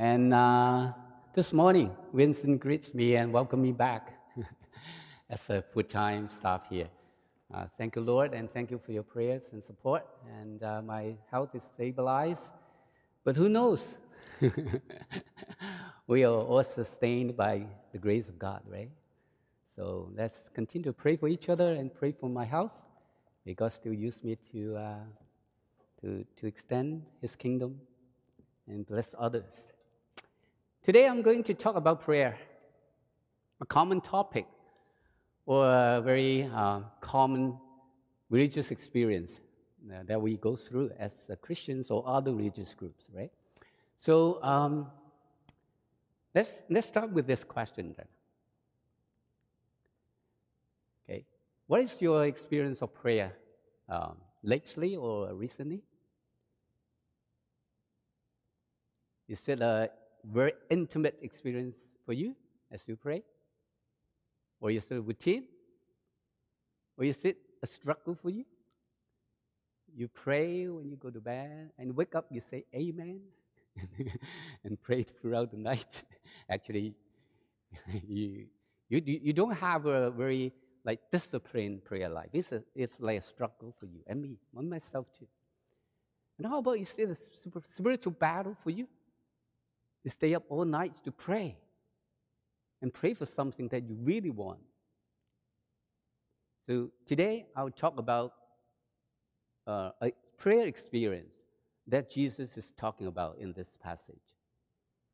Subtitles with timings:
[0.00, 0.92] And uh,
[1.34, 4.12] this morning, Vincent greets me and welcomed me back
[5.28, 6.86] as a full time staff here.
[7.52, 10.06] Uh, thank you, Lord, and thank you for your prayers and support.
[10.38, 12.44] And uh, my health is stabilized.
[13.24, 13.96] But who knows?
[16.06, 18.92] we are all sustained by the grace of God, right?
[19.74, 22.70] So let's continue to pray for each other and pray for my health.
[23.44, 24.94] May God still use me to, uh,
[26.02, 27.80] to, to extend His kingdom
[28.68, 29.72] and bless others.
[30.84, 32.38] Today I'm going to talk about prayer,
[33.60, 34.46] a common topic
[35.44, 37.58] or a very uh, common
[38.30, 39.40] religious experience
[39.92, 43.30] uh, that we go through as uh, Christians or other religious groups, right?
[43.98, 44.86] So um,
[46.34, 48.06] let's, let's start with this question then.
[51.08, 51.24] Okay,
[51.66, 53.32] what is your experience of prayer
[53.88, 55.82] um, lately or recently?
[59.28, 59.90] Is it a
[60.30, 62.34] very intimate experience for you
[62.70, 63.22] as you pray?
[64.60, 65.44] Or is it a routine?
[66.96, 68.44] Or is it a struggle for you?
[69.94, 73.20] You pray when you go to bed and wake up, you say Amen
[74.64, 76.02] and pray throughout the night.
[76.50, 76.94] Actually,
[78.06, 78.46] you,
[78.88, 80.52] you, you don't have a very
[80.84, 82.30] like disciplined prayer life.
[82.32, 85.26] It's, a, it's like a struggle for you and me, and myself too.
[86.38, 87.16] And how about you say the
[87.66, 88.86] spiritual battle for you?
[90.06, 91.58] Stay up all night to pray
[92.80, 94.60] and pray for something that you really want.
[96.66, 98.32] So today I'll talk about
[99.66, 101.34] uh, a prayer experience
[101.86, 104.34] that Jesus is talking about in this passage.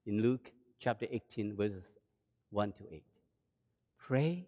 [0.07, 1.93] In Luke chapter 18, verses
[2.51, 3.03] 1 to 8.
[3.99, 4.47] Pray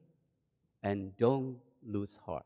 [0.83, 2.45] and don't lose heart.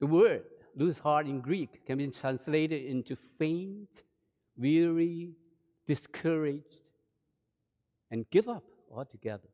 [0.00, 0.42] The word
[0.76, 4.02] lose heart in Greek can be translated into faint,
[4.56, 5.32] weary,
[5.86, 6.82] discouraged,
[8.10, 9.48] and give up altogether.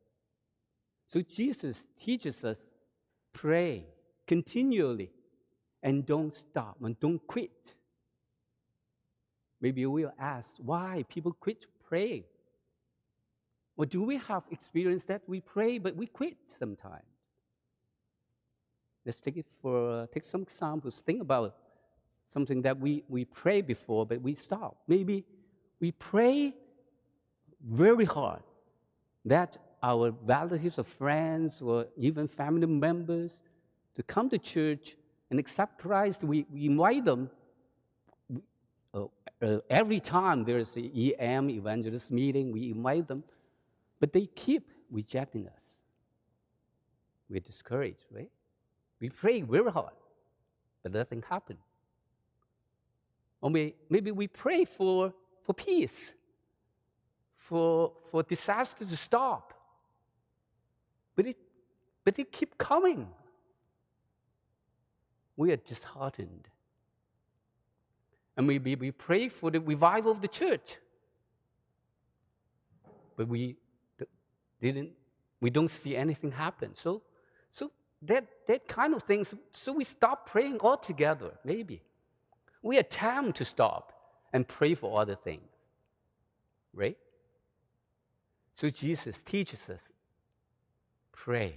[1.08, 2.70] So Jesus teaches us
[3.32, 3.86] pray
[4.26, 5.10] continually
[5.82, 7.74] and don't stop and don't quit.
[9.60, 12.24] Maybe we'll ask why people quit praying.
[13.76, 17.04] Or do we have experience that we pray but we quit sometimes?
[19.04, 21.00] Let's take it for take some examples.
[21.04, 21.56] Think about
[22.32, 24.76] something that we, we pray before but we stop.
[24.86, 25.24] Maybe
[25.80, 26.54] we pray
[27.62, 28.42] very hard
[29.24, 33.32] that our relatives or friends or even family members
[33.96, 34.96] to come to church
[35.30, 36.22] and accept Christ.
[36.24, 37.30] We, we invite them
[38.92, 39.04] uh,
[39.42, 43.24] uh, every time there's an EM evangelist meeting, we invite them,
[43.98, 45.74] but they keep rejecting us.
[47.28, 48.30] We're discouraged, right?
[49.00, 49.94] We pray very hard,
[50.82, 51.60] but nothing happens.
[53.40, 55.12] Or may, maybe we pray for,
[55.42, 56.12] for peace
[57.50, 59.52] for, for disaster to stop.
[61.16, 61.36] But it,
[62.04, 63.08] but it keep coming.
[65.36, 66.48] We are disheartened.
[68.36, 70.76] And we, we, we pray for the revival of the church.
[73.16, 73.56] But we
[74.62, 74.92] didn't,
[75.40, 76.76] we don't see anything happen.
[76.76, 77.02] So,
[77.50, 77.72] so
[78.02, 81.82] that, that kind of things, so we stop praying altogether, maybe.
[82.62, 83.92] We attempt to stop
[84.32, 85.48] and pray for other things.
[86.74, 86.96] Right?
[88.54, 89.90] So Jesus teaches us
[91.12, 91.54] pray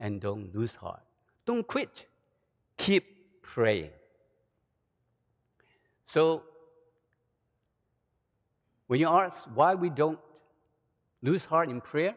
[0.00, 1.02] and don't lose heart.
[1.44, 2.06] Don't quit.
[2.76, 3.90] Keep praying.
[6.06, 6.42] So,
[8.86, 10.18] when you ask why we don't
[11.22, 12.14] lose heart in prayer,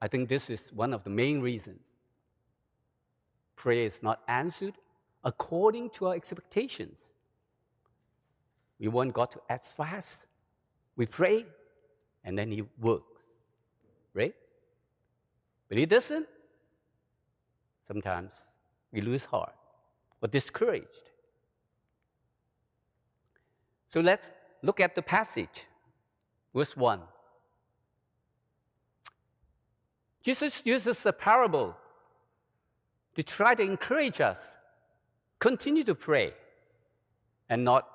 [0.00, 1.80] I think this is one of the main reasons.
[3.56, 4.74] Prayer is not answered
[5.24, 7.10] according to our expectations.
[8.80, 10.26] We want God to act fast.
[10.96, 11.46] We pray,
[12.24, 13.10] and then He works
[14.14, 14.34] right?
[15.68, 16.26] But He doesn't.
[17.86, 18.48] Sometimes
[18.92, 19.54] we lose heart
[20.22, 21.10] or discouraged.
[23.88, 24.30] So let's
[24.62, 25.66] look at the passage,
[26.54, 27.00] verse 1.
[30.22, 31.76] Jesus uses the parable
[33.16, 34.54] to try to encourage us
[35.38, 36.34] continue to pray
[37.48, 37.88] and not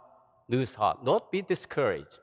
[0.48, 2.20] lose heart, not be discouraged.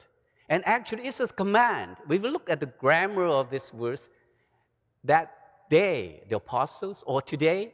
[0.49, 1.97] And actually, it's a command.
[2.07, 4.09] We will look at the grammar of this verse
[5.05, 5.35] that
[5.71, 7.73] they, the apostles, or today,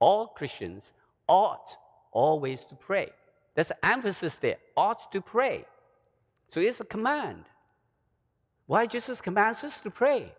[0.00, 0.92] all Christians
[1.28, 1.76] ought
[2.10, 3.10] always to pray.
[3.54, 5.64] There's an emphasis there, ought to pray.
[6.48, 7.44] So it's a command.
[8.66, 10.32] Why Jesus commands us to pray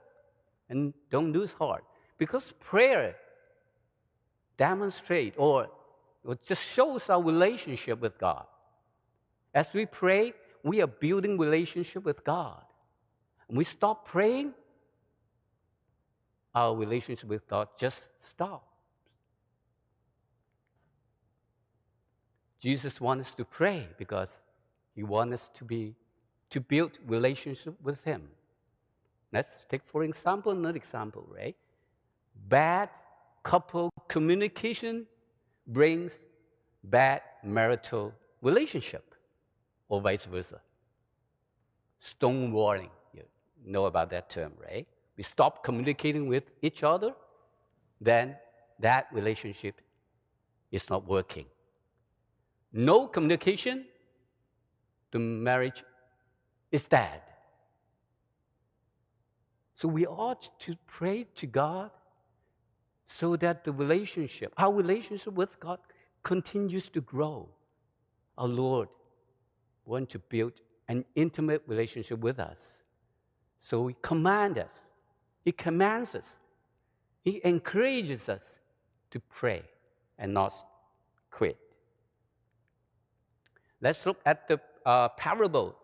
[0.69, 1.83] and don't lose heart?
[2.17, 3.15] Because prayer
[4.57, 5.69] demonstrates or,
[6.23, 8.45] or just shows our relationship with God.
[9.53, 10.33] As we pray,
[10.63, 12.63] we are building relationship with God.
[13.47, 14.53] And we stop praying,
[16.55, 18.67] our relationship with God just stops.
[22.59, 24.39] Jesus wants us to pray because
[24.95, 25.95] he wants us to be
[26.49, 28.29] to build relationship with him.
[29.33, 31.57] Let's take for example another example, right?
[32.47, 32.89] Bad
[33.41, 35.07] couple communication
[35.67, 36.19] brings
[36.83, 39.12] bad marital relationship,
[39.87, 40.59] or vice versa.
[42.01, 43.23] Stonewalling, you
[43.65, 44.87] know about that term, right?
[45.15, 47.13] We stop communicating with each other,
[48.01, 48.35] then
[48.79, 49.79] that relationship
[50.71, 51.45] is not working.
[52.71, 53.85] No communication,
[55.11, 55.83] the marriage
[56.71, 57.21] is dead.
[59.75, 61.91] So we ought to pray to God
[63.07, 65.79] so that the relationship, our relationship with God,
[66.23, 67.49] continues to grow.
[68.37, 68.89] Our Lord
[69.85, 70.53] wants to build
[70.87, 72.79] an intimate relationship with us.
[73.59, 74.85] So He commands us,
[75.45, 76.35] He commands us,
[77.23, 78.59] He encourages us
[79.11, 79.63] to pray
[80.17, 80.53] and not
[81.31, 81.57] quit.
[83.81, 85.75] Let's look at the uh, parable.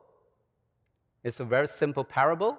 [1.24, 2.58] It's a very simple parable.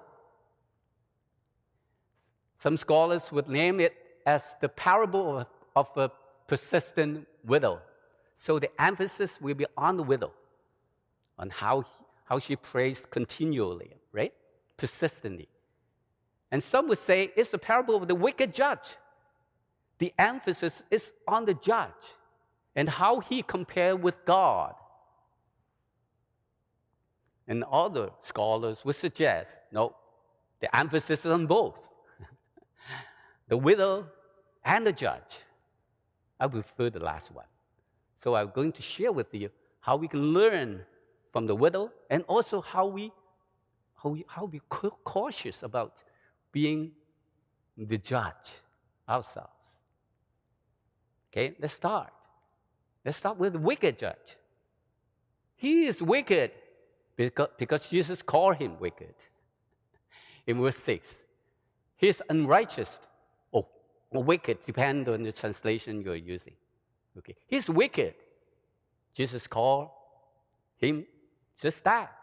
[2.57, 3.95] Some scholars would name it
[4.25, 6.11] as the parable of, of a
[6.47, 7.79] persistent widow.
[8.37, 10.31] So the emphasis will be on the widow,
[11.37, 11.85] on how,
[12.25, 14.33] how she prays continually, right?
[14.77, 15.49] Persistently.
[16.51, 18.95] And some would say it's a parable of the wicked judge.
[19.97, 21.89] The emphasis is on the judge
[22.75, 24.73] and how he compared with God.
[27.47, 29.95] And other scholars would suggest no,
[30.59, 31.89] the emphasis is on both
[33.47, 34.07] the widow
[34.63, 35.39] and the judge.
[36.39, 37.45] I prefer the last one.
[38.15, 39.49] So I'm going to share with you
[39.79, 40.85] how we can learn
[41.31, 43.11] from the widow and also how we,
[44.01, 45.97] how we, how we cautious about
[46.51, 46.91] being
[47.77, 48.51] the judge
[49.07, 49.49] ourselves.
[51.31, 52.11] Okay, let's start.
[53.05, 54.37] Let's start with the wicked judge.
[55.55, 56.51] He is wicked
[57.15, 59.13] because, because Jesus called him wicked.
[60.47, 61.15] In verse 6,
[61.95, 62.99] he is unrighteous
[64.11, 66.53] or wicked, depend on the translation you're using.
[67.17, 67.35] Okay.
[67.47, 68.13] He's wicked.
[69.13, 69.89] Jesus called
[70.77, 71.05] him
[71.59, 72.13] just that.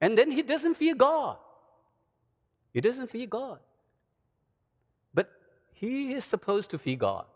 [0.00, 1.36] And then he doesn't fear God.
[2.72, 3.58] He doesn't fear God.
[5.12, 5.30] But
[5.72, 7.26] he is supposed to fear God.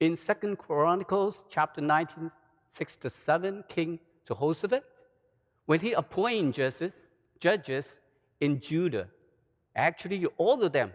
[0.00, 2.30] In Second Chronicles chapter 19,
[2.70, 4.84] 6 to 7, King Jehoshaphat,
[5.66, 7.08] when he appointed judges,
[7.38, 7.96] judges
[8.40, 9.08] in Judah,
[9.76, 10.92] actually he ordered them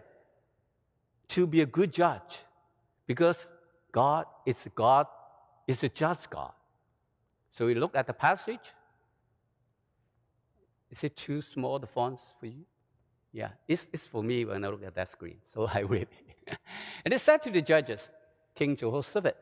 [1.28, 2.40] to be a good judge
[3.06, 3.48] because
[3.92, 5.06] God is God
[5.66, 6.52] is a just God.
[7.58, 8.72] So we look at the passage.
[10.92, 12.64] Is it too small, the fonts for you?
[13.32, 15.38] Yeah, it's, it's for me when I look at that screen.
[15.52, 16.06] So I read
[16.46, 16.56] it.
[17.04, 18.10] and it said to the judges,
[18.54, 19.36] King Jehoshaphat,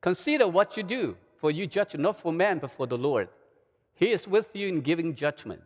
[0.00, 3.28] consider what you do, for you judge not for man, but for the Lord.
[3.96, 5.62] He is with you in giving judgment.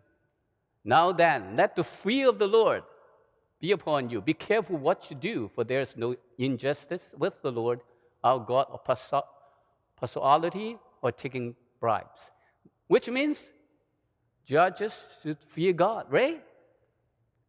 [0.84, 2.84] Now then, let the fear of the Lord
[3.60, 4.22] be upon you.
[4.22, 7.80] Be careful what you do, for there is no injustice with the Lord
[8.24, 8.80] our God or
[9.98, 12.30] partiality or taking bribes.
[12.86, 13.50] Which means
[14.46, 16.42] judges should fear God, right?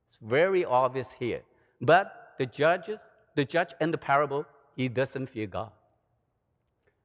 [0.10, 1.44] It's very obvious here.
[1.80, 3.00] But the judges,
[3.36, 5.72] the judge in the parable, he doesn't fear God.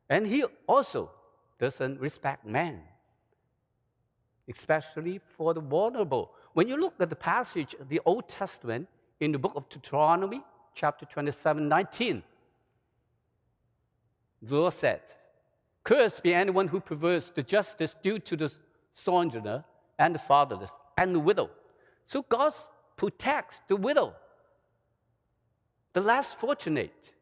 [0.08, 1.10] And he also
[1.58, 2.80] doesn't respect man,
[4.48, 6.30] especially for the vulnerable.
[6.54, 8.88] When you look at the passage, the Old Testament,
[9.20, 10.40] in the book of Deuteronomy,
[10.74, 12.22] chapter 27, 19.
[14.42, 15.17] The Lord says,
[15.88, 18.52] Cursed be anyone who perverts the justice due to the
[18.92, 19.64] sojourner
[19.98, 21.48] and the fatherless and the widow.
[22.04, 22.52] So God
[22.94, 24.14] protects the widow,
[25.94, 27.14] the less fortunate.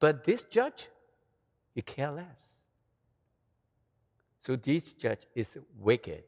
[0.00, 0.88] But this judge,
[1.74, 2.40] he care less.
[4.40, 6.24] So this judge is wicked.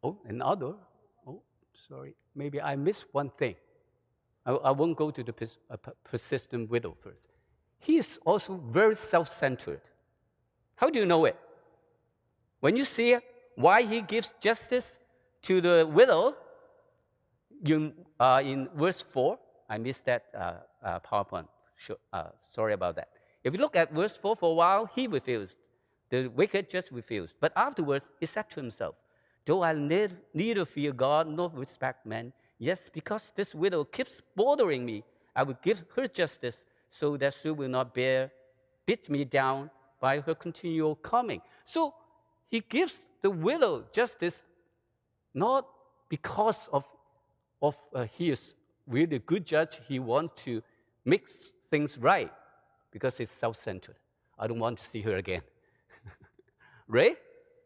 [0.00, 0.74] Oh, another
[1.26, 1.42] Oh,
[1.88, 3.56] sorry, maybe I missed one thing.
[4.44, 7.35] I, I won't go to the pers- uh, persistent widow first.
[7.86, 9.80] He is also very self centered.
[10.74, 11.38] How do you know it?
[12.58, 13.16] When you see
[13.54, 14.98] why he gives justice
[15.42, 16.34] to the widow,
[17.62, 19.38] you, uh, in verse 4,
[19.70, 21.46] I missed that uh, uh, PowerPoint.
[21.76, 23.08] Sure, uh, sorry about that.
[23.44, 25.54] If you look at verse 4, for a while he refused.
[26.10, 27.36] The wicked just refused.
[27.40, 28.96] But afterwards, he said to himself,
[29.44, 34.84] Though I need, neither fear God nor respect man, yes, because this widow keeps bothering
[34.84, 35.04] me,
[35.36, 38.30] I will give her justice so that she will not bear,
[38.86, 41.40] beat me down by her continual coming.
[41.64, 41.94] So
[42.46, 44.42] he gives the widow justice
[45.34, 45.66] not
[46.08, 46.84] because of,
[47.60, 48.54] of uh, he is
[48.86, 50.62] really good judge, he wants to
[51.04, 51.28] make
[51.70, 52.32] things right,
[52.90, 53.96] because he's self centered.
[54.38, 55.42] I don't want to see her again.
[56.88, 57.16] right?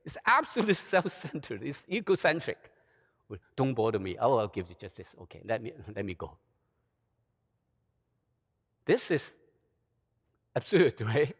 [0.04, 2.70] It's absolutely self centered, it's egocentric.
[3.54, 4.18] Don't bother me.
[4.18, 5.14] I'll give you justice.
[5.22, 6.36] Okay, let me, let me go.
[8.84, 9.32] This is
[10.54, 11.36] absurd, right?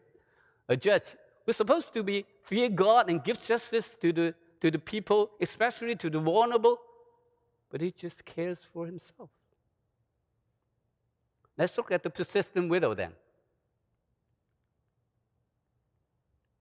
[0.67, 4.79] A judge who's supposed to be fear God and give justice to the, to the
[4.79, 6.77] people, especially to the vulnerable,
[7.69, 9.29] but he just cares for himself.
[11.57, 13.11] Let's look at the persistent widow then.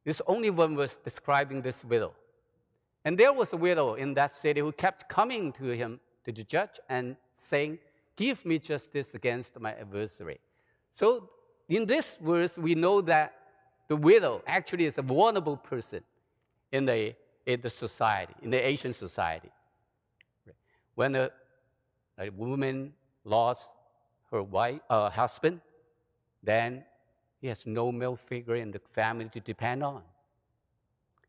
[0.05, 2.15] There's only one verse describing this widow.
[3.05, 6.45] And there was a widow in that city who kept coming to him, to the
[6.45, 7.79] judge, and saying,
[8.17, 10.41] Give me justice against my adversary.
[10.93, 11.31] So,
[11.69, 13.35] in this verse, we know that
[13.89, 16.03] the widow actually is a vulnerable person
[16.73, 17.15] in the,
[17.47, 19.51] in the society, in the Asian society.
[20.95, 21.31] When a,
[22.19, 22.93] a woman
[23.25, 23.71] lost
[24.31, 25.61] her wife, uh, husband,
[26.43, 26.85] then
[27.41, 30.03] he has no male figure in the family to depend on.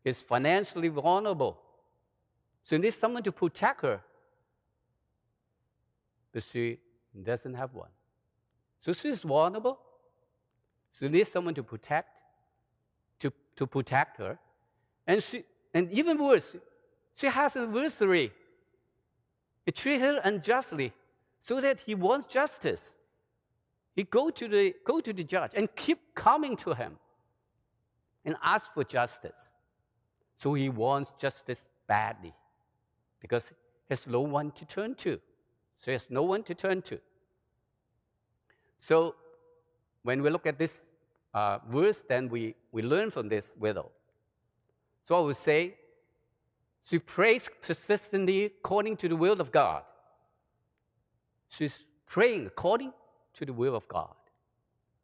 [0.04, 1.58] He's financially vulnerable.
[2.64, 4.00] So he needs someone to protect her.
[6.32, 6.78] But she
[7.20, 7.90] doesn't have one.
[8.82, 9.78] So she's vulnerable.
[10.98, 12.10] She needs someone to protect,
[13.20, 14.38] to, to protect her.
[15.06, 16.54] And, she, and even worse,
[17.14, 18.32] she has an adversary.
[19.64, 20.92] He treats her unjustly
[21.40, 22.94] so that he wants justice.
[23.94, 26.98] He go to the, go to the judge and keep coming to him
[28.24, 29.48] and ask for justice.
[30.36, 32.34] So he wants justice badly
[33.20, 33.54] because he
[33.90, 35.20] has no one to turn to.
[35.78, 36.98] So he has no one to turn to.
[38.82, 39.14] So
[40.02, 40.82] when we look at this
[41.32, 43.92] uh, verse, then we, we learn from this widow.
[45.04, 45.76] So I would say
[46.84, 49.84] she prays persistently according to the will of God.
[51.48, 52.92] She's praying according
[53.34, 54.14] to the will of God.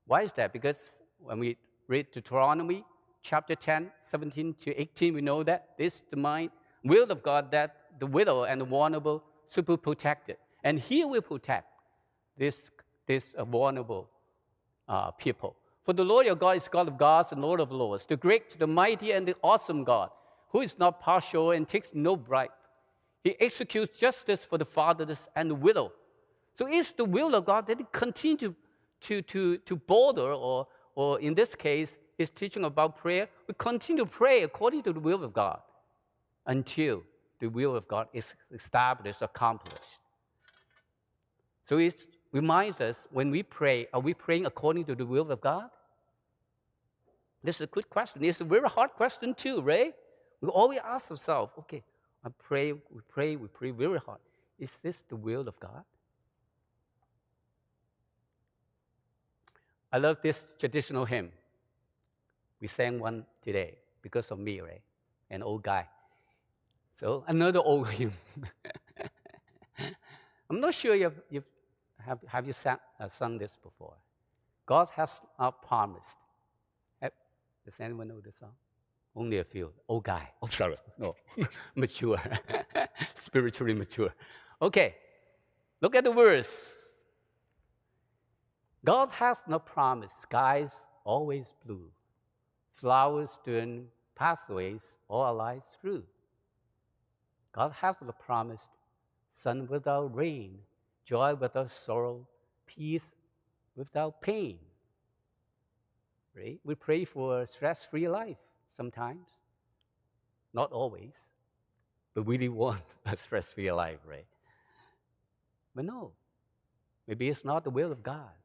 [0.07, 0.53] Why is that?
[0.53, 0.79] Because
[1.21, 1.57] when we
[1.87, 2.85] read Deuteronomy
[3.23, 6.51] chapter 10, 17 to 18, we know that this is the mind,
[6.83, 10.37] will of God that the widow and the vulnerable should be protected.
[10.65, 11.69] And He will protect
[12.37, 12.63] this,
[13.09, 14.09] this uh, vulnerable
[14.89, 15.57] uh, people.
[15.83, 18.57] For the Lord your God is God of gods and Lord of lords, the great,
[18.57, 20.11] the mighty, and the awesome God,
[20.51, 22.51] who is not partial and takes no bribe.
[23.25, 25.91] He executes justice for the fatherless and the widow
[26.59, 28.53] so it's the will of God that continue
[29.03, 33.29] to, to, to, bother, or, or in this case, is teaching about prayer.
[33.47, 35.61] We continue to pray according to the will of God
[36.47, 37.05] until
[37.39, 40.01] the will of God is established, accomplished.
[41.67, 41.95] So it
[42.33, 45.71] reminds us when we pray, are we praying according to the will of God?
[47.43, 48.25] This is a good question.
[48.25, 49.95] It's a very hard question, too, right?
[50.41, 51.83] We always ask ourselves, okay,
[52.25, 54.19] I pray, we pray, we pray very hard.
[54.59, 55.85] Is this the will of God?
[59.93, 61.31] I love this traditional hymn.
[62.61, 64.83] We sang one today because of me, right?
[65.31, 65.87] An old guy.
[66.99, 68.13] So another old hymn.
[70.51, 71.21] I'm not sure you've,
[72.09, 73.97] have, have you uh, sung this before.
[74.67, 76.17] God has not promised.
[77.69, 78.55] Does anyone know this song?
[79.15, 79.71] Only a few.
[79.89, 80.31] Old guy.
[80.41, 80.77] Oh, sorry.
[80.97, 81.15] No.
[81.75, 82.19] mature.
[83.15, 84.15] Spiritually mature.
[84.63, 84.95] Okay.
[85.83, 86.73] Look at the verse.
[88.83, 90.71] God has no promise, skies
[91.05, 91.91] always blue,
[92.73, 96.05] flowers strewn pathways all our lives through.
[97.53, 98.71] God has the promised
[99.31, 100.61] sun without rain,
[101.09, 102.27] joy without sorrow,
[102.67, 103.11] peace
[103.75, 104.59] without pain.
[106.37, 106.61] Right?
[106.65, 108.37] We pray for a stress free life
[108.77, 109.29] sometimes,
[110.53, 111.15] not always,
[112.15, 114.27] but we really want a stress free life, right?
[115.75, 116.13] But no,
[117.07, 118.37] maybe it's not the will of God.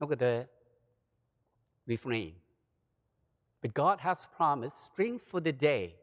[0.00, 0.48] Look at the
[1.86, 2.32] refrain.
[3.62, 5.94] But God has promised strength for the day,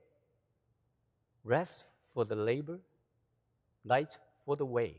[1.44, 1.84] rest
[2.14, 2.80] for the labor,
[3.84, 4.96] light for the way,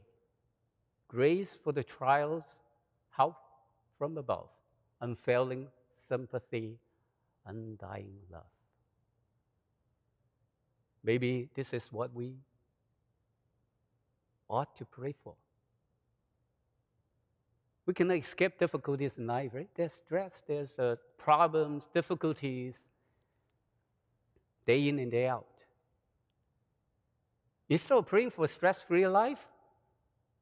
[1.14, 2.42] grace for the trials,
[3.10, 3.36] help
[3.96, 4.48] from above,
[5.00, 6.76] unfailing sympathy,
[7.46, 8.42] undying love.
[11.04, 12.34] Maybe this is what we
[14.48, 15.34] ought to pray for.
[17.86, 19.68] We cannot escape difficulties in life, right?
[19.74, 22.88] There's stress, there's uh, problems, difficulties,
[24.66, 25.46] day in and day out.
[27.68, 29.46] Instead of praying for a stress free life,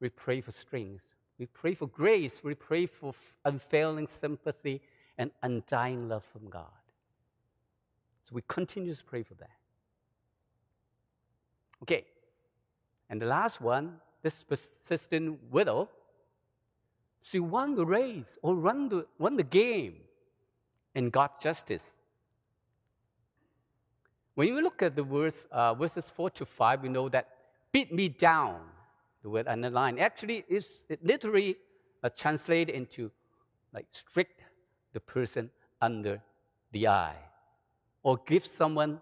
[0.03, 1.01] we pray for strength.
[1.39, 2.43] We pray for grace.
[2.43, 4.81] We pray for unfailing sympathy
[5.17, 6.83] and undying love from God.
[8.25, 9.57] So we continue to pray for that.
[11.83, 12.03] Okay.
[13.09, 15.87] And the last one, this persistent widow,
[17.21, 19.95] she won the race or won the, won the game
[20.95, 21.93] and God's justice.
[24.35, 27.29] When you look at the verse, uh, verses 4 to 5, we know that
[27.71, 28.59] beat me down,
[29.23, 30.69] the word underline, actually is
[31.01, 31.57] literally
[32.03, 33.09] uh, translated into
[33.73, 34.41] like strict
[34.91, 35.49] the person
[35.81, 36.21] under
[36.71, 37.15] the eye
[38.03, 39.01] or give someone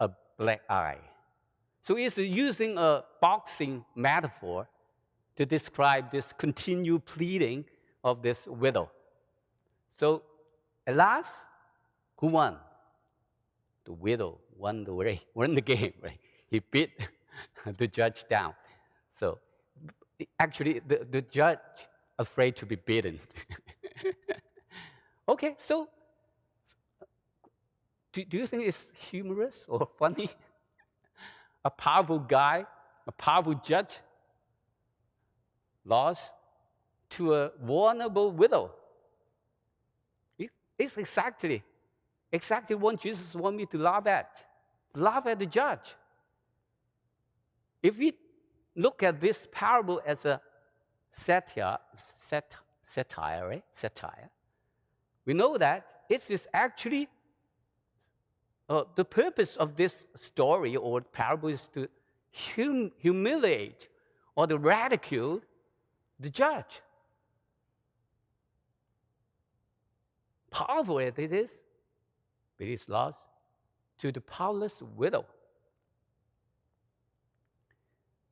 [0.00, 0.08] a
[0.38, 0.98] black eye.
[1.82, 4.68] So it's using a boxing metaphor
[5.36, 7.64] to describe this continued pleading
[8.02, 8.90] of this widow.
[9.92, 10.22] So
[10.86, 11.34] at last,
[12.16, 12.56] who won?
[13.84, 14.94] The widow won the
[15.34, 16.18] won the game, right?
[16.48, 16.90] He beat
[17.66, 18.54] the judge down.
[19.14, 19.38] So
[20.38, 21.58] actually, the, the judge
[22.18, 23.18] afraid to be beaten.
[25.28, 25.88] okay, so
[28.12, 30.30] do, do you think it's humorous or funny?
[31.64, 32.66] a powerful guy,
[33.06, 33.98] a powerful judge,
[35.84, 36.32] lost
[37.10, 38.70] to a vulnerable widow.
[40.76, 41.62] It's exactly,
[42.32, 44.34] exactly what Jesus wants me to laugh at.
[44.96, 45.94] Laugh at the judge.
[47.82, 48.12] If we
[48.76, 50.40] look at this parable as a
[51.12, 51.78] satire,
[52.16, 54.30] sat, satire, satire,
[55.24, 57.08] we know that it is actually
[58.68, 61.88] uh, the purpose of this story or parable is to
[62.32, 63.88] hum- humiliate
[64.34, 65.40] or to ridicule
[66.18, 66.80] the judge.
[70.50, 71.60] Powerful as it is,
[72.58, 73.18] but it's lost
[73.98, 75.26] to the powerless widow.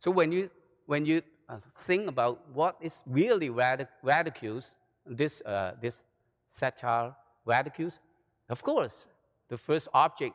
[0.03, 0.51] So when you
[0.87, 4.67] when you uh, think about what is really radic- ridicules
[5.07, 6.03] this uh, this
[6.51, 8.01] satire ridicules,
[8.49, 9.07] of course,
[9.49, 10.35] the first object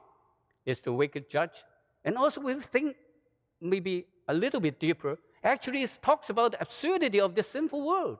[0.65, 1.63] is the wicked judge.
[2.05, 2.95] And also, we think
[3.59, 5.17] maybe a little bit deeper.
[5.43, 8.19] Actually, it talks about the absurdity of this sinful world.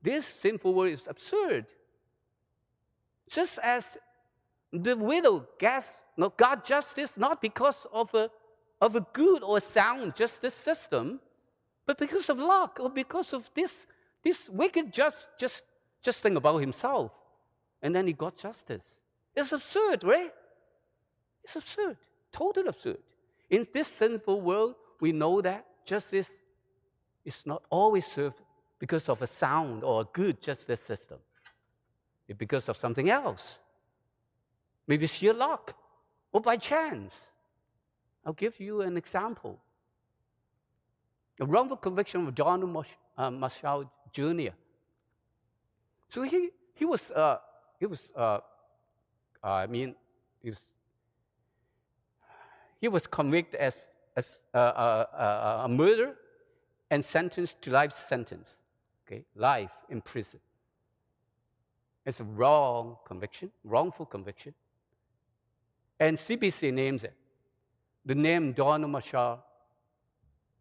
[0.00, 1.66] This sinful world is absurd.
[3.28, 3.98] Just as
[4.72, 8.30] the widow gets no, got justice not because of a,
[8.82, 11.20] of a good or sound justice system,
[11.86, 13.86] but because of luck or because of this,
[14.24, 15.62] this wicked judge just,
[16.02, 17.12] just think about himself
[17.80, 18.98] and then he got justice.
[19.36, 20.34] It's absurd, right?
[21.44, 21.96] It's absurd,
[22.32, 22.98] totally absurd.
[23.48, 26.30] In this sinful world, we know that justice
[27.24, 28.42] is not always served
[28.80, 31.18] because of a sound or a good justice system.
[32.26, 33.58] It's because of something else.
[34.88, 35.76] Maybe sheer luck
[36.32, 37.20] or by chance.
[38.24, 39.58] I'll give you an example.
[41.40, 44.54] A wrongful conviction of Donald uh, Marshall Jr.
[46.08, 47.38] So he, he was uh,
[47.82, 48.38] he was, uh,
[49.42, 49.96] uh, I mean,
[50.40, 50.60] he was,
[52.80, 55.04] he was convicted as, as uh,
[55.64, 56.14] a murder
[56.92, 58.56] and sentenced to life sentence,
[59.04, 60.38] okay, life in prison.
[62.06, 64.54] It's a wrong conviction, wrongful conviction.
[65.98, 67.14] And CBC names it.
[68.04, 69.44] The name Donald Marshall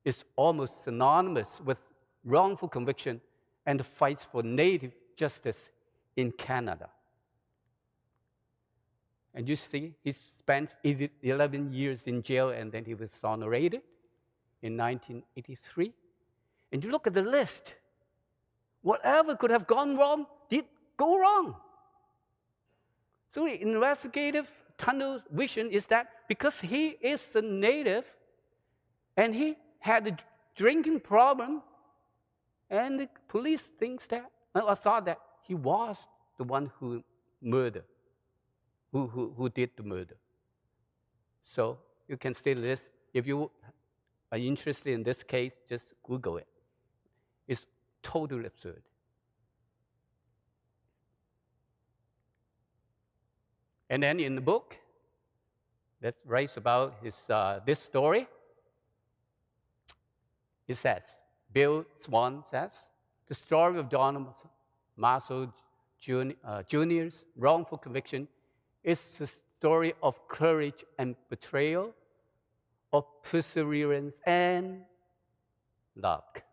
[0.05, 1.77] is almost synonymous with
[2.23, 3.21] wrongful conviction
[3.65, 5.69] and the fights for native justice
[6.15, 6.89] in Canada.
[9.33, 13.81] And you see, he spent 11 years in jail and then he was exonerated
[14.61, 15.93] in 1983.
[16.71, 17.75] And you look at the list,
[18.81, 20.65] whatever could have gone wrong did
[20.97, 21.55] go wrong.
[23.29, 28.05] So the investigative tunnel vision is that because he is a native
[29.17, 30.17] and he had a
[30.55, 31.61] drinking problem,
[32.69, 35.97] and the police thinks that, or thought that he was
[36.37, 37.03] the one who
[37.41, 37.83] murdered
[38.93, 40.15] who, who, who did the murder.
[41.43, 42.89] So you can still this.
[43.13, 43.51] If you
[44.31, 46.47] are interested in this case, just Google it.
[47.45, 47.67] It's
[48.01, 48.83] totally absurd.
[53.89, 54.77] And then in the book
[56.01, 58.27] that writes about his, uh, this story,
[60.67, 61.03] it says,
[61.53, 62.71] Bill Swan says,
[63.27, 64.33] the story of Donald
[64.95, 65.53] Marshall
[65.99, 66.63] Jr.'s uh,
[67.37, 68.27] wrongful conviction
[68.83, 71.93] is the story of courage and betrayal,
[72.91, 74.81] of perseverance and
[75.95, 76.43] luck.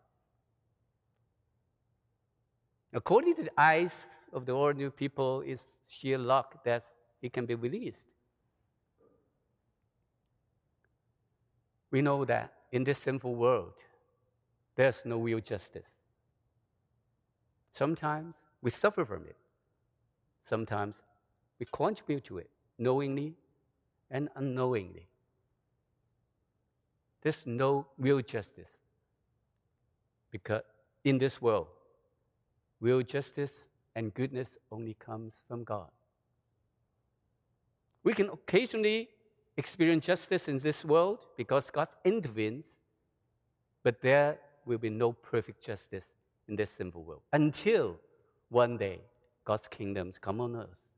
[2.93, 6.85] According to the eyes of the ordinary people, it's sheer luck that
[7.21, 8.05] he can be released.
[11.91, 13.73] We know that in this sinful world,
[14.75, 15.89] there's no real justice.
[17.73, 19.35] Sometimes we suffer from it.
[20.43, 21.01] Sometimes
[21.59, 23.35] we contribute to it knowingly
[24.09, 25.07] and unknowingly.
[27.21, 28.79] There's no real justice
[30.31, 30.61] because
[31.03, 31.67] in this world,
[32.79, 35.89] real justice and goodness only comes from God.
[38.03, 39.09] We can occasionally
[39.59, 42.65] experience justice in this world because God intervenes,
[43.83, 46.13] but there will be no perfect justice
[46.47, 47.99] in this simple world until
[48.49, 48.99] one day
[49.45, 50.89] God's kingdoms come on earth.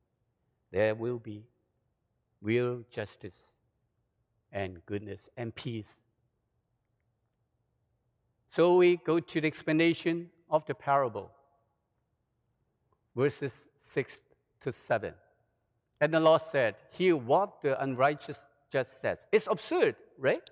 [0.71, 1.43] There will be
[2.41, 3.53] real justice
[4.51, 5.97] and goodness and peace.
[8.47, 11.31] So we go to the explanation of the parable,
[13.15, 14.19] verses 6
[14.61, 15.13] to 7.
[16.01, 19.27] And the Lord said, Hear what the unrighteous judge says.
[19.31, 20.49] It's absurd, right?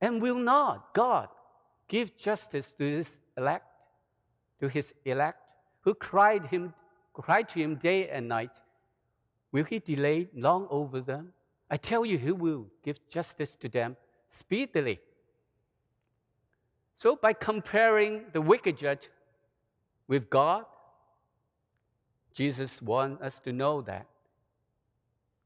[0.00, 1.28] And will not God
[1.88, 3.66] give justice to his elect,
[4.60, 5.38] to his elect,
[5.82, 6.74] who cried him,
[7.12, 8.50] cried to him day and night?
[9.52, 11.32] Will he delay long over them?
[11.70, 13.96] I tell you, he will give justice to them
[14.28, 15.00] speedily.
[16.96, 19.08] So, by comparing the wicked judge
[20.06, 20.64] with God,
[22.34, 24.06] Jesus wants us to know that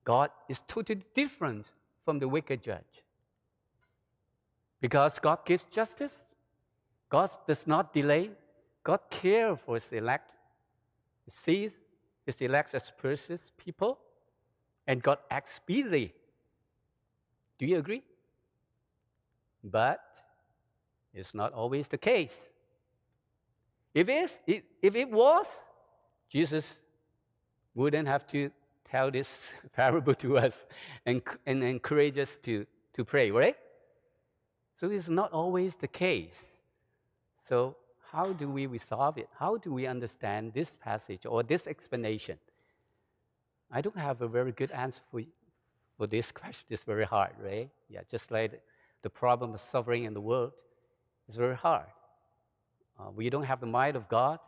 [0.05, 1.66] God is totally different
[2.04, 3.04] from the wicked judge.
[4.80, 6.24] Because God gives justice,
[7.08, 8.30] God does not delay,
[8.82, 10.32] God cares for his elect.
[11.24, 11.72] He sees
[12.26, 13.98] his elect as precious people,
[14.86, 16.14] and God acts speedily.
[17.58, 18.02] Do you agree?
[19.62, 20.00] But
[21.14, 22.48] it's not always the case.
[23.94, 25.48] If, if it was,
[26.28, 26.78] Jesus
[27.74, 28.50] wouldn't have to
[28.92, 29.38] tell this
[29.76, 30.66] parable to us
[31.07, 33.57] and, and encourage us to, to pray, right?
[34.78, 36.44] So it's not always the case.
[37.48, 37.76] So,
[38.12, 39.28] how do we resolve it?
[39.38, 42.37] How do we understand this passage or this explanation?
[43.70, 45.22] I don't have a very good answer for,
[45.96, 46.66] for this question.
[46.68, 47.70] It's very hard, right?
[47.88, 48.61] Yeah, just like
[49.00, 50.52] the problem of suffering in the world
[51.26, 51.87] is very hard.
[53.00, 54.38] Uh, we don't have the mind of God,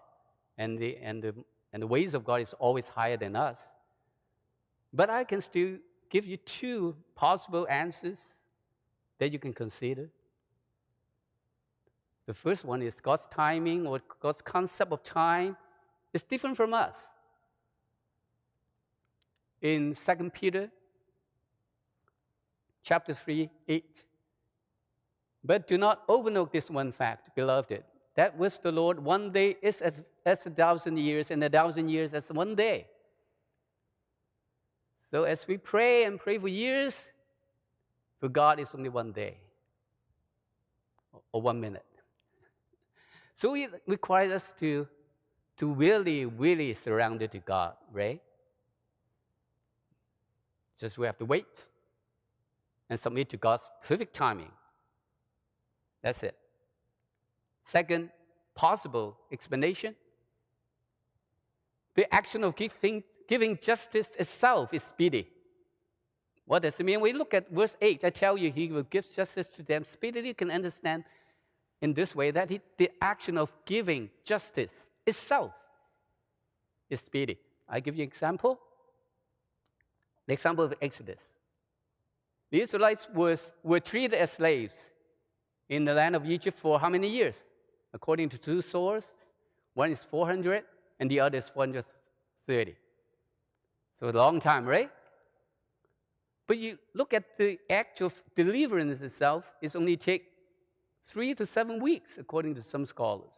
[0.58, 1.34] and the, and, the,
[1.72, 3.62] and the ways of God is always higher than us.
[4.94, 5.78] But I can still
[6.08, 8.22] give you two possible answers
[9.18, 10.08] that you can consider.
[12.26, 15.56] The first one is God's timing or God's concept of time
[16.12, 16.96] is different from us.
[19.60, 20.70] In 2 Peter
[22.84, 23.84] chapter 3, 8.
[25.42, 27.82] But do not overlook this one fact, beloved,
[28.14, 31.88] that with the Lord one day is as, as a thousand years, and a thousand
[31.88, 32.86] years as one day.
[35.14, 37.00] So as we pray and pray for years,
[38.18, 39.36] for God is only one day
[41.30, 41.86] or one minute.
[43.36, 44.88] So it requires us to,
[45.58, 48.20] to really, really surrender to God, right?
[50.80, 51.64] Just we have to wait
[52.90, 54.50] and submit to God's perfect timing.
[56.02, 56.36] That's it.
[57.64, 58.10] Second
[58.56, 59.94] possible explanation
[61.94, 65.28] the action of giving giving justice itself is speedy.
[66.46, 67.00] What does it mean?
[67.00, 68.04] We look at verse 8.
[68.04, 70.28] I tell you, he will give justice to them speedily.
[70.28, 71.04] You can understand
[71.80, 75.52] in this way that he, the action of giving justice itself
[76.90, 77.38] is speedy.
[77.68, 78.60] I give you an example.
[80.26, 81.34] The example of Exodus.
[82.50, 84.74] The Israelites was, were treated as slaves
[85.68, 87.42] in the land of Egypt for how many years?
[87.92, 89.12] According to two sources,
[89.72, 90.62] one is 400
[91.00, 92.76] and the other is 430.
[93.94, 94.90] So a long time, right?
[96.46, 100.24] But you look at the act of deliverance itself, it's only take
[101.04, 103.30] three to seven weeks, according to some scholars.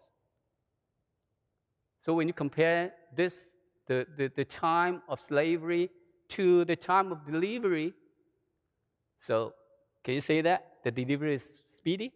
[2.00, 3.48] So when you compare this,
[3.86, 5.90] the, the, the time of slavery
[6.30, 7.94] to the time of delivery,
[9.18, 9.54] so
[10.02, 10.78] can you say that?
[10.84, 12.12] The delivery is speedy?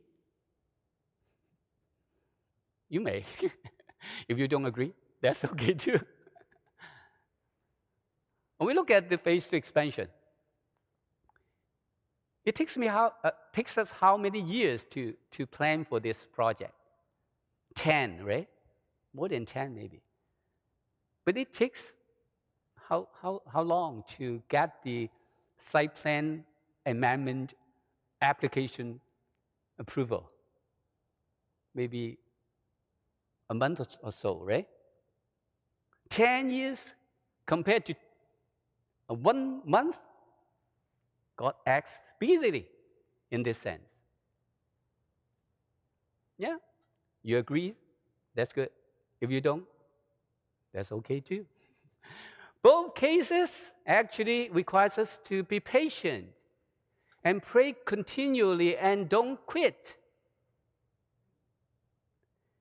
[2.89, 3.25] You may.
[4.29, 6.01] if you don't agree, that's okay too.
[8.61, 10.07] When we look at the phase two expansion,
[12.45, 16.27] it takes, me how, uh, takes us how many years to, to plan for this
[16.31, 16.75] project?
[17.75, 18.47] 10, right?
[19.15, 20.03] More than 10, maybe.
[21.25, 21.95] But it takes
[22.87, 25.09] how, how, how long to get the
[25.57, 26.45] site plan
[26.85, 27.55] amendment
[28.21, 29.01] application
[29.79, 30.31] approval?
[31.75, 32.19] Maybe
[33.49, 34.69] a month or so, right?
[36.11, 36.85] 10 years
[37.47, 37.95] compared to
[39.15, 39.99] one month,
[41.37, 42.69] God acts speedily
[43.31, 43.83] in this sense.
[46.39, 46.57] Yeah,
[47.23, 47.75] you agree?
[48.35, 48.71] That's good.
[49.21, 49.65] If you don't,
[50.73, 51.45] that's okay too.
[52.63, 53.51] Both cases
[53.87, 56.27] actually requires us to be patient
[57.25, 59.97] and pray continually and don't quit.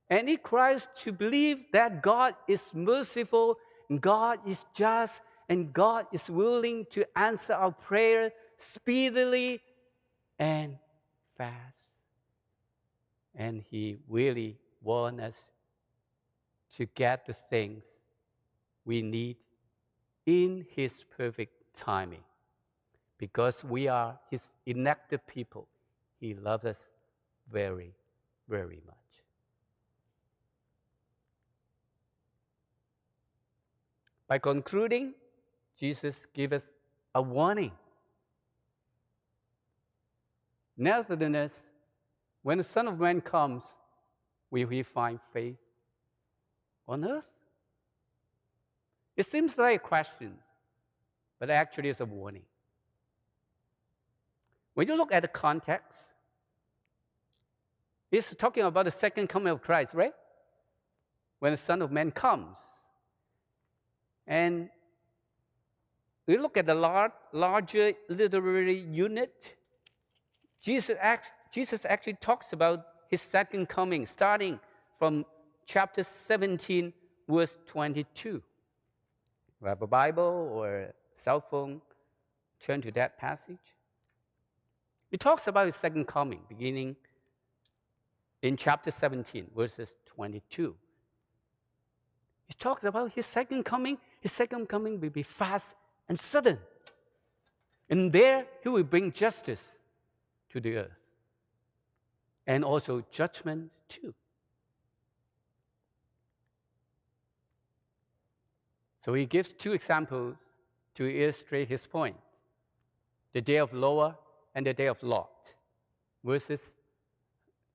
[0.09, 3.57] And it cries to believe that God is merciful,
[3.99, 9.59] God is just, and God is willing to answer our prayer speedily
[10.37, 10.77] and
[11.35, 11.55] fast.
[13.33, 15.45] And He really wants us
[16.77, 17.83] to get the things
[18.85, 19.37] we need
[20.27, 22.23] in His perfect timing.
[23.17, 25.67] Because we are His elected people,
[26.19, 26.87] He loves us
[27.51, 27.95] very,
[28.47, 28.95] very much.
[34.27, 35.15] By concluding,
[35.79, 36.71] Jesus gives us
[37.15, 37.71] a warning.
[40.75, 41.67] Nevertheless,
[42.43, 43.63] when the Son of Man comes,
[44.51, 45.57] will he find faith
[46.87, 47.27] on earth?
[49.15, 50.35] It seems like a question,
[51.39, 52.43] but actually it's a warning.
[54.73, 55.99] When you look at the context,
[58.11, 60.13] it's talking about the second coming of Christ, right?
[61.39, 62.57] When the Son of Man comes.
[64.25, 64.69] And
[66.29, 69.55] we look at the large, larger literary unit.
[70.61, 70.95] Jesus,
[71.51, 74.59] Jesus actually talks about his second coming, starting
[74.99, 75.25] from
[75.65, 76.93] chapter 17,
[77.27, 78.29] verse 22.
[78.29, 81.81] You have a Bible or cell phone,
[82.59, 83.73] turn to that passage.
[85.09, 86.95] He talks about his second coming, beginning
[88.43, 90.75] in chapter 17, verses 22.
[92.45, 95.73] He talks about his second coming his second coming will be fast
[96.09, 96.57] and sudden.
[97.89, 99.79] And there he will bring justice
[100.49, 100.99] to the earth
[102.45, 104.13] and also judgment too.
[109.05, 110.35] So he gives two examples
[110.95, 112.17] to illustrate his point
[113.31, 114.17] the day of Noah
[114.53, 115.53] and the day of Lot.
[116.23, 116.73] Verses,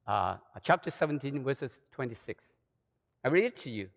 [0.07, 2.55] uh, chapter 17, verses 26.
[3.25, 3.88] I read it to you.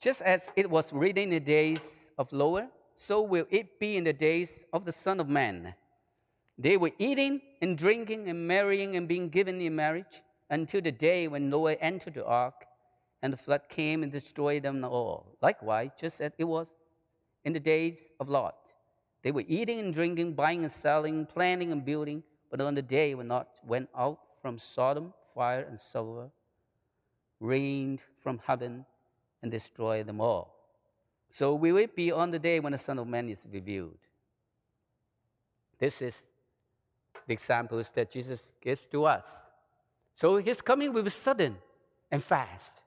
[0.00, 4.04] Just as it was written in the days of Noah, so will it be in
[4.04, 5.74] the days of the Son of Man.
[6.56, 11.26] They were eating and drinking and marrying and being given in marriage until the day
[11.26, 12.66] when Noah entered the ark
[13.22, 15.36] and the flood came and destroyed them all.
[15.42, 16.68] Likewise, just as it was
[17.44, 18.56] in the days of Lot.
[19.22, 23.16] They were eating and drinking, buying and selling, planning and building, but on the day
[23.16, 26.30] when Lot went out from Sodom, fire and sulfur
[27.40, 28.84] rained from heaven
[29.42, 30.54] and destroy them all.
[31.30, 33.98] So we will be on the day when the Son of Man is revealed.
[35.78, 36.16] This is
[37.26, 39.26] the examples that Jesus gives to us.
[40.14, 41.56] So his coming will be sudden
[42.10, 42.80] and fast,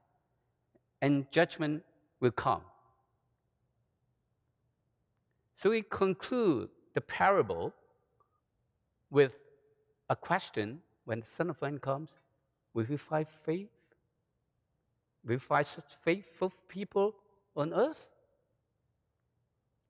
[1.01, 1.83] and judgment
[2.19, 2.61] will come.
[5.55, 7.71] So we conclude the parable
[9.11, 9.33] with
[10.09, 12.09] a question when the Son of Man comes,
[12.73, 13.69] will he find faith?
[15.25, 17.15] We find such faithful people
[17.55, 18.09] on earth?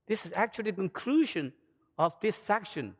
[0.08, 1.54] This is actually the conclusion
[1.98, 2.96] of this section,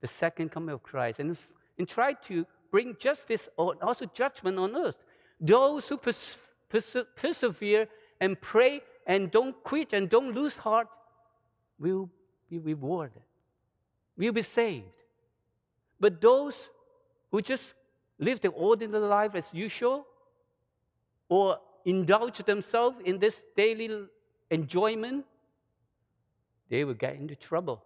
[0.00, 1.36] the second coming of Christ, and,
[1.78, 5.04] and try to bring justice or also judgment on earth.
[5.40, 7.88] Those who pers- pers- persevere
[8.20, 10.88] and pray and don't quit and don't lose heart
[11.78, 12.08] will
[12.48, 13.22] be rewarded,
[14.16, 15.02] will be saved.
[15.98, 16.68] But those
[17.30, 17.74] who just
[18.18, 20.06] live the ordinary life as usual,
[21.28, 24.06] or indulge themselves in this daily
[24.50, 25.24] enjoyment,
[26.68, 27.82] they will get into trouble.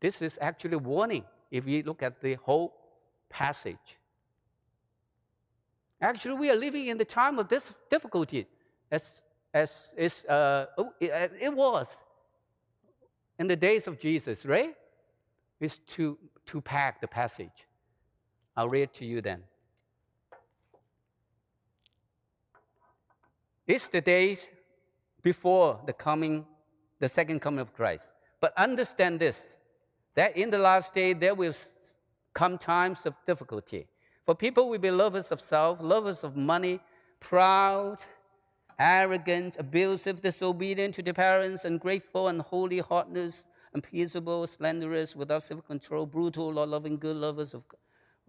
[0.00, 2.74] This is actually a warning if we look at the whole
[3.28, 3.98] passage.
[6.00, 8.46] Actually, we are living in the time of this difficulty,
[8.90, 9.20] as,
[9.52, 11.10] as, as uh, oh, it,
[11.44, 11.88] uh, was
[13.38, 14.74] in the days of Jesus, right?
[15.60, 16.16] It's to,
[16.46, 17.66] to pack the passage.
[18.56, 19.42] I'll read to you then.
[23.68, 24.48] It's the days
[25.22, 26.46] before the coming,
[27.00, 28.10] the second coming of Christ.
[28.40, 29.56] But understand this
[30.14, 31.54] that in the last day there will
[32.32, 33.86] come times of difficulty.
[34.24, 36.80] For people will be lovers of self, lovers of money,
[37.20, 37.98] proud,
[38.78, 46.52] arrogant, abusive, disobedient to their parents, ungrateful, unholy, heartless, unpeaceable, slanderous, without self control, brutal,
[46.52, 47.62] not loving good, lovers of.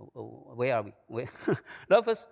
[0.01, 0.93] Oh, oh, where are we?
[1.07, 1.29] Where?
[1.89, 2.27] lovers,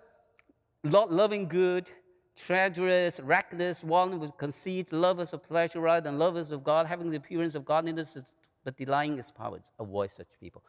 [0.84, 1.90] not loving good,
[2.38, 7.16] treacherous, reckless, one with conceit, lovers of pleasure rather than lovers of God, having the
[7.16, 8.16] appearance of godliness
[8.64, 9.60] but denying its power.
[9.78, 10.62] Avoid such people.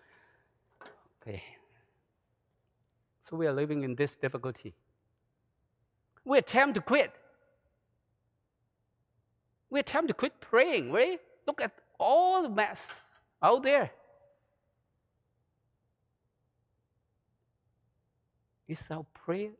[1.21, 1.43] Okay.
[3.23, 4.73] So we are living in this difficulty.
[6.25, 7.11] We attempt to quit,
[9.69, 11.19] We attempt to quit praying, right?
[11.45, 12.87] Look at all the mess
[13.41, 13.91] out there.
[18.67, 19.51] Is our prayer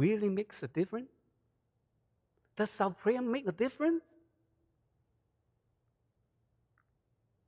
[0.00, 1.10] really makes a difference?
[2.56, 4.02] Does our prayer make a difference?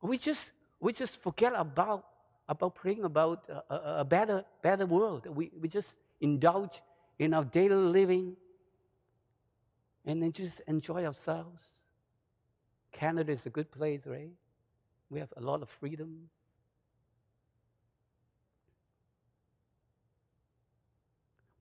[0.01, 2.05] We just we just forget about
[2.49, 5.27] about praying about a, a, better better world.
[5.27, 6.83] We we just indulge
[7.19, 8.37] in our daily living
[10.05, 11.63] and then just enjoy ourselves.
[12.91, 14.35] Canada is a good place, right?
[15.09, 16.29] We have a lot of freedom.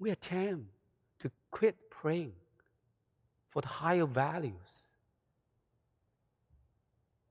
[0.02, 0.66] we are to
[1.52, 2.34] quit praying
[3.50, 4.56] for the higher values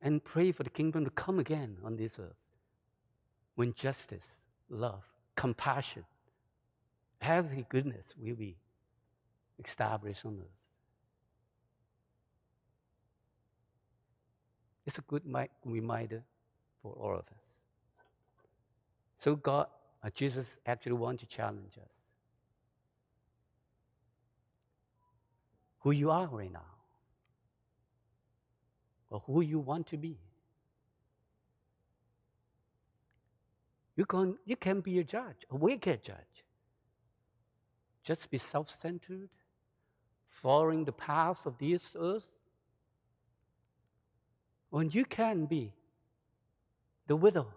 [0.02, 2.37] and pray for the kingdom to come again on this earth
[3.54, 4.37] when justice,
[4.68, 5.04] love,
[5.35, 6.04] compassion,
[7.20, 8.56] every goodness will be
[9.62, 10.46] established on earth.
[14.87, 15.22] It's a good
[15.64, 16.22] reminder
[16.83, 17.61] for all of us.
[19.18, 19.66] So God,
[20.02, 22.00] uh, Jesus actually wants to challenge us.
[25.81, 26.71] Who you are right now
[29.11, 30.16] or who you want to be.
[33.97, 36.45] You can, you can be a judge, a wicked judge.
[38.03, 39.29] Just be self centered,
[40.27, 42.25] following the paths of this earth.
[44.71, 45.75] When you can be
[47.09, 47.49] the widow,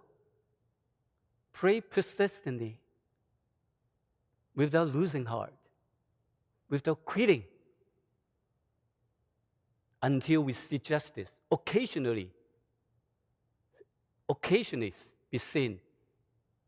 [1.54, 2.80] pray persistently
[4.56, 5.54] without losing heart,
[6.70, 7.44] without quitting,
[10.04, 12.30] until we see justice occasionally,
[14.28, 14.94] occasionally
[15.32, 15.80] be seen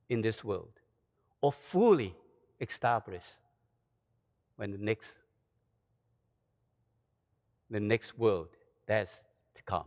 [0.10, 0.71] in this world,
[1.41, 2.15] or fully
[2.62, 3.36] established
[4.56, 5.13] when the next,
[7.69, 8.48] the next world
[8.86, 9.21] that's
[9.54, 9.86] to come.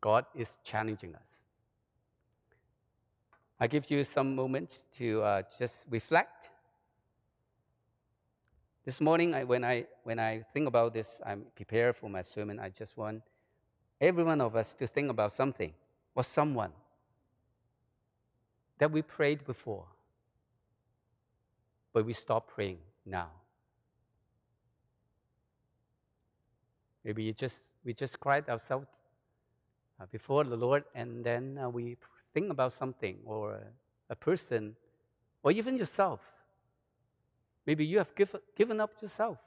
[0.00, 1.42] God is challenging us.
[3.60, 6.48] I give you some moments to uh, just reflect
[8.84, 12.58] this morning, I, when, I, when I think about this, I'm prepared for my sermon.
[12.58, 13.22] I just want
[14.00, 15.72] every one of us to think about something
[16.14, 16.72] or someone
[18.78, 19.86] that we prayed before,
[21.92, 23.28] but we stop praying now.
[27.04, 28.88] Maybe you just, we just cried ourselves
[30.00, 31.96] uh, before the Lord, and then uh, we
[32.34, 33.60] think about something or
[34.10, 34.74] a person
[35.44, 36.20] or even yourself
[37.66, 39.38] Maybe you have give, given up yourself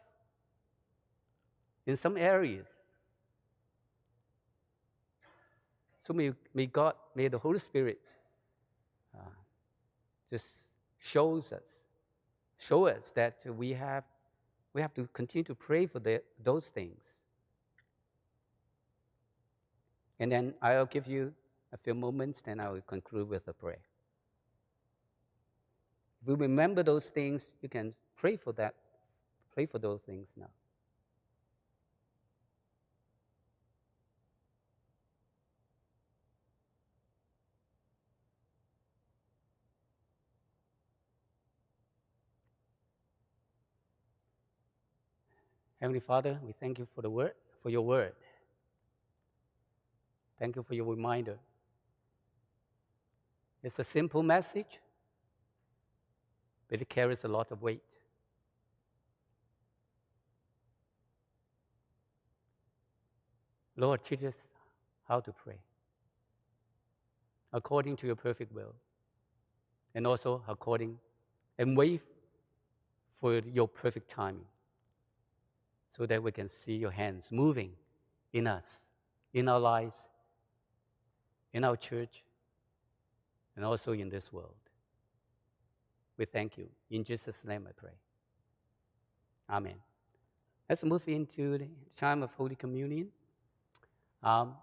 [1.86, 2.68] in some areas.
[6.04, 8.00] So may, may God, may the Holy Spirit
[9.16, 9.22] uh,
[10.32, 10.46] just
[11.00, 11.66] shows us,
[12.58, 14.04] show us that we have,
[14.74, 17.02] we have to continue to pray for the, those things.
[20.20, 21.34] And then I'll give you
[21.74, 23.82] a few moments, then I will conclude with a prayer.
[26.26, 28.76] If you remember those things, you can Pray for that.
[29.54, 30.50] Pray for those things now.
[45.80, 48.14] Heavenly Father, we thank you for the word, for your word.
[50.40, 51.38] Thank you for your reminder.
[53.62, 54.80] It's a simple message,
[56.70, 57.82] but it carries a lot of weight.
[63.78, 64.48] Lord, teach us
[65.08, 65.60] how to pray
[67.56, 68.76] according to your perfect will,
[69.96, 71.00] and also according
[71.58, 72.02] and wait
[73.22, 74.46] for your perfect timing
[75.96, 77.72] so that we can see your hands moving
[78.34, 78.66] in us,
[79.34, 80.10] in our lives,
[81.54, 82.24] in our church,
[83.56, 84.65] and also in this world.
[86.18, 86.68] We thank you.
[86.90, 87.92] In Jesus' name I pray.
[89.50, 89.76] Amen.
[90.70, 93.10] Let's move into the time of Holy Communion.
[94.24, 94.56] Um,